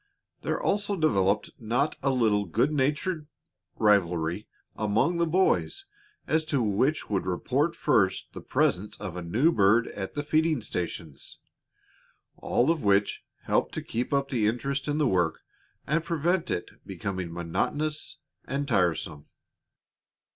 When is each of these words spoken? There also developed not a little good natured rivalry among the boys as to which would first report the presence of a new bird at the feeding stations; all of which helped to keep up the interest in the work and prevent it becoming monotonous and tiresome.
There 0.41 0.59
also 0.59 0.95
developed 0.95 1.51
not 1.59 1.95
a 2.01 2.09
little 2.09 2.45
good 2.45 2.71
natured 2.71 3.27
rivalry 3.75 4.47
among 4.75 5.17
the 5.17 5.27
boys 5.27 5.85
as 6.25 6.43
to 6.45 6.63
which 6.63 7.07
would 7.07 7.21
first 7.25 7.29
report 7.79 8.23
the 8.33 8.41
presence 8.41 8.99
of 8.99 9.15
a 9.15 9.21
new 9.21 9.51
bird 9.51 9.89
at 9.89 10.15
the 10.15 10.23
feeding 10.23 10.63
stations; 10.63 11.37
all 12.37 12.71
of 12.71 12.83
which 12.83 13.23
helped 13.43 13.75
to 13.75 13.83
keep 13.83 14.11
up 14.11 14.29
the 14.31 14.47
interest 14.47 14.87
in 14.87 14.97
the 14.97 15.07
work 15.07 15.41
and 15.85 16.03
prevent 16.03 16.49
it 16.49 16.71
becoming 16.83 17.31
monotonous 17.31 18.17
and 18.45 18.67
tiresome. 18.67 19.27